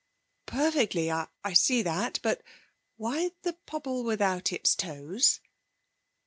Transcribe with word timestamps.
'Perfectly. 0.47 1.11
I 1.11 1.53
see 1.53 1.83
that. 1.83 2.19
But 2.23 2.41
why 2.97 3.33
the 3.43 3.53
pobble 3.67 4.03
without 4.03 4.51
its 4.51 4.73
toes?' 4.75 5.39